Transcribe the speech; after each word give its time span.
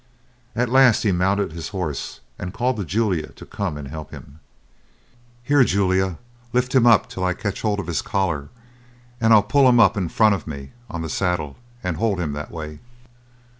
At 0.55 0.69
last 0.71 1.03
he 1.03 1.11
mounted 1.11 1.51
his 1.51 1.67
horse, 1.67 2.21
and 2.39 2.55
called 2.55 2.77
to 2.77 2.83
Julia 2.85 3.27
to 3.33 3.45
come 3.45 3.77
and 3.77 3.87
help 3.87 4.09
him. 4.09 4.39
"Here, 5.43 5.63
Julia, 5.63 6.17
lift 6.53 6.73
him 6.73 6.87
up 6.87 7.07
till 7.07 7.23
I 7.23 7.35
catch 7.35 7.61
hold 7.61 7.79
of 7.79 7.85
his 7.85 8.01
collar, 8.01 8.49
and 9.19 9.31
I'll 9.31 9.43
pull 9.43 9.69
him 9.69 9.79
up 9.79 9.95
in 9.95 10.09
front 10.09 10.33
of 10.33 10.47
me 10.47 10.71
on 10.89 11.03
the 11.03 11.07
saddle, 11.09 11.55
and 11.83 11.97
hold 11.97 12.19
him 12.19 12.33
that 12.33 12.49
way." 12.49 12.79